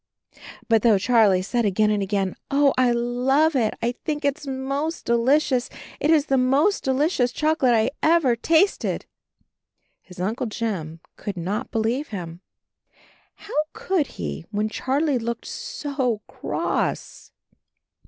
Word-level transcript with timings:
But 0.67 0.81
though 0.81 0.97
Charlie 0.97 1.43
said 1.43 1.63
again 1.63 1.91
and 1.91 2.01
again, 2.01 2.33
"Oh, 2.49 2.73
I 2.75 2.91
love 2.91 3.55
it; 3.55 3.75
I 3.83 3.91
think 4.03 4.25
it's 4.25 4.47
most 4.47 5.05
delicious. 5.05 5.69
It 5.99 6.09
is 6.09 6.25
the 6.25 6.39
most 6.39 6.83
delicious 6.83 7.31
chocolate 7.31 7.75
I 7.75 7.91
ever 8.01 8.35
tasted," 8.35 9.05
his 10.01 10.19
Uncle 10.19 10.47
Jim 10.47 11.01
could 11.17 11.37
not 11.37 11.69
believe 11.69 12.07
him— 12.07 12.41
how 13.45 13.53
could 13.73 14.07
he 14.17 14.43
when 14.49 14.69
Charlie 14.69 15.19
looked 15.19 15.45
so 15.45 16.23
cross? 16.27 17.31